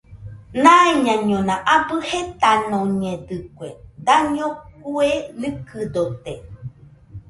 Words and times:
Naiñaiñona 0.63 1.55
abɨ 1.75 1.95
jetanoñedɨkue, 2.07 3.67
daño 4.07 4.45
kue 4.81 5.07
nɨkɨdote 5.39 6.33